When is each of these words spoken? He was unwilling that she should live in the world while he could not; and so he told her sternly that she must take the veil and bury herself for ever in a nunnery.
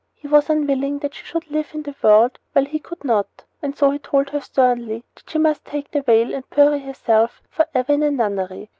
He 0.15 0.27
was 0.27 0.49
unwilling 0.49 0.97
that 0.97 1.13
she 1.13 1.23
should 1.23 1.51
live 1.51 1.75
in 1.75 1.83
the 1.83 1.93
world 2.01 2.39
while 2.53 2.65
he 2.65 2.79
could 2.79 3.03
not; 3.03 3.43
and 3.61 3.77
so 3.77 3.91
he 3.91 3.99
told 3.99 4.31
her 4.31 4.41
sternly 4.41 5.03
that 5.13 5.29
she 5.29 5.37
must 5.37 5.63
take 5.63 5.91
the 5.91 6.01
veil 6.01 6.33
and 6.33 6.49
bury 6.49 6.79
herself 6.79 7.39
for 7.51 7.67
ever 7.75 7.93
in 7.93 8.01
a 8.01 8.09
nunnery. 8.09 8.69